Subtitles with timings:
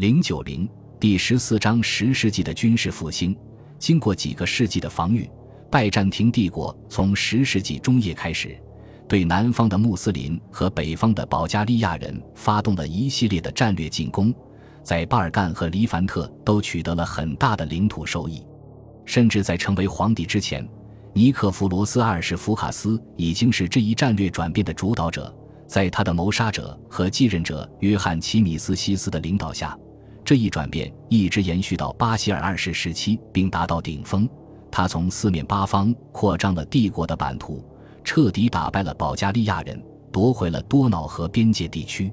[0.00, 0.66] 零九零
[0.98, 3.36] 第十四章十世纪的军事复兴。
[3.78, 5.30] 经过几个世纪的防御，
[5.70, 8.58] 拜占庭帝国从十世纪中叶开始，
[9.06, 14.34] 对南方的穆斯林和北方的保加利亚人发动了一系列的战略进攻，
[14.82, 18.42] 在巴尔干和黎凡特都取得了很大的领土收益。
[19.04, 20.66] 甚至在成为皇帝之前，
[21.12, 25.30] 尼克弗罗斯二世福卡斯已经是这一战略转变的主导者。
[25.66, 29.78] 在他的谋杀者和继任者约翰齐米斯西斯的领导下。
[30.30, 34.28] 这一转变一直延续到巴希尔二世时期，并达到顶峰。
[34.70, 37.68] 他从四面八方扩张了帝国的版图，
[38.04, 42.12] 彻底打败了保加利亚人，夺回了多瑙河边界地区。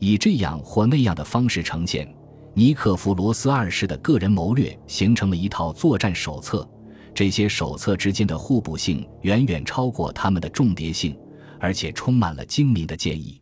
[0.00, 2.06] 以这样或那样的方式呈现，
[2.52, 6.68] 尼克弗罗斯二世的个人谋略形成了一套作战手册。
[7.14, 11.18] 这些手册之间的互补性远远超过他们的重叠性，
[11.58, 13.40] 而且充满了精明的建议。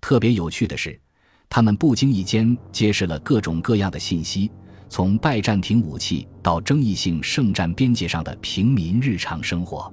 [0.00, 1.00] 特别有趣的是。
[1.50, 4.50] 他们不经意间揭示了各种各样的信息，
[4.88, 9.92] 从拜占庭武器到争议性圣战边界上的平民日常生活。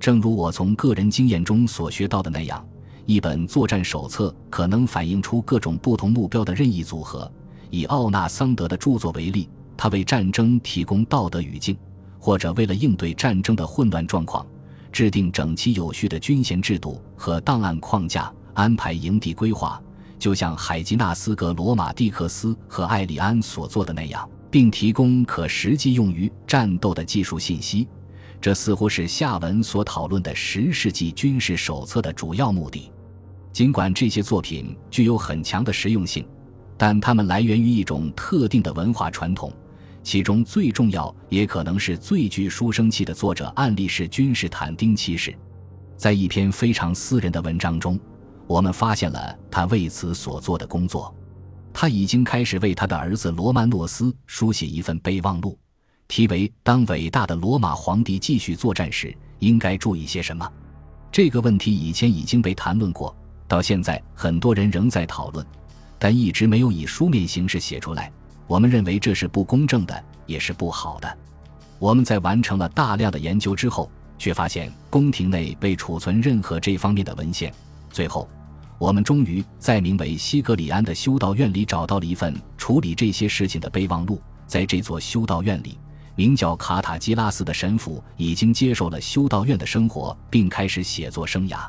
[0.00, 2.66] 正如我从个人经验中所学到的那样，
[3.04, 7.30] 一本作战手册可能反映出各种不同目标的任意组合。
[7.70, 11.76] 以奥纳桑德的著作为例，他为战争提供道德语境，
[12.18, 14.46] 或者为了应对战争的混乱状况，
[14.92, 19.82] 制定整齐有序的军衔制度和档案框架，安排营地规划。
[20.18, 27.86] 就像海吉纳斯·格罗马蒂克斯和艾里安所做的那样，并提供可实际用于战斗的技术信息，
[28.40, 32.90] 这似乎是下文所讨论的十世纪军事手册的主要目的。
[33.52, 36.26] 尽管这些作品具有很强的实用性，
[36.76, 39.52] 但它们来源于一种特定的文化传统，
[40.02, 45.34] 其中最重要也可能是最具书生气的作者案例是君士坦丁七世，
[45.96, 47.98] 在一篇非常私人的文章中。
[48.46, 51.14] 我们发现了他为此所做的工作。
[51.72, 55.58] 他已经开始为他的儿子罗曼诺斯书写一份备忘录，
[56.08, 60.50] 题为“当伟大的罗马皇帝继续作战时，应该注意些什么”。
[61.12, 63.14] 这个问题以前已经被谈论过，
[63.46, 65.44] 到现在很多人仍在讨论，
[65.98, 68.10] 但一直没有以书面形式写出来。
[68.46, 71.18] 我们认为这是不公正的，也是不好的。
[71.78, 77.52] 我们在完成了大量的研究之后，却发现宫廷内被储存任何这方面的文献。
[77.90, 78.26] 最后。
[78.78, 84.20] 我们终于在名为西格里安的修道院里找到了一份处理这些事情的备忘录。
[84.46, 85.78] 在这座修道院里，
[86.14, 91.66] 名叫卡塔基拉斯的神父已经接受了修道院的生活，并开始写作生涯。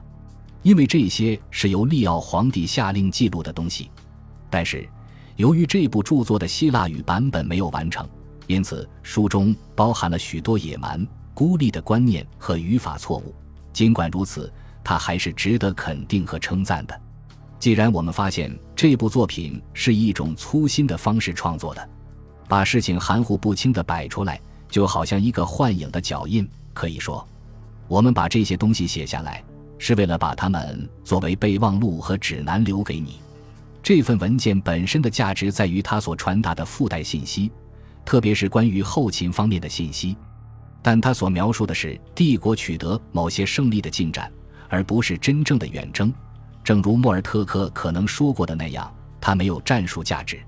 [0.63, 3.89] 因为这些是由利奥皇帝下令记录的东西，
[4.49, 4.87] 但是
[5.37, 8.05] 由于这部著作的希腊语版本没有完成，
[8.47, 13.33] 因此书中包含了许多野蛮、孤立的观念和语法错误。
[13.71, 14.51] 尽管如此。
[14.87, 16.97] 他还是值得肯定和称赞的。
[17.59, 21.89] 既然我们发现这部作品是以一种粗心的方式创作的，
[22.47, 24.39] 把事情含糊不清地摆出来，
[24.69, 26.47] 就好像一个幻影的脚印。
[26.73, 27.27] 可以说，
[27.89, 29.43] 我们把这些东西写下来，
[29.77, 33.19] 是为了把它们作为备忘录和指南留给你。
[33.83, 37.51] 这份文件本身的价值在于它所传达的附带信息，
[38.05, 40.15] 特别是关于后勤方面的信息。
[40.81, 44.31] 但它所描述的是帝国取得某些胜利的进展。
[44.69, 46.13] 而不是真正的远征，
[46.63, 50.39] 正如莫尔特克可能说过的那样，它没有战术价值。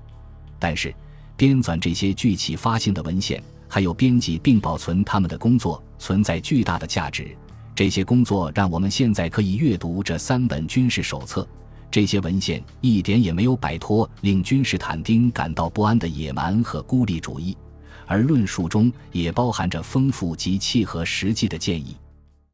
[0.58, 0.94] 但是，
[1.38, 7.28] 编纂这些具启发性的文献，还有编辑并保存他们的工作，存在巨大的价值。
[7.74, 11.48] 这些工作让我们现在可以阅读这三本军事手册。
[11.90, 17.58] 这些文献一点也没有摆脱令君士坦丁感到不安的野蛮和孤立主义，
[18.06, 21.96] 而论述中也包含着丰富及契合实际的建议。